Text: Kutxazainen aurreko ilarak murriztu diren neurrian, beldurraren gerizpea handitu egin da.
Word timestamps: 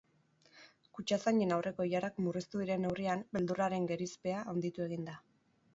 Kutxazainen 0.99 1.53
aurreko 1.57 1.87
ilarak 1.89 2.17
murriztu 2.27 2.65
diren 2.65 2.83
neurrian, 2.89 3.25
beldurraren 3.39 3.87
gerizpea 3.95 4.43
handitu 4.55 4.91
egin 4.93 5.09
da. 5.13 5.21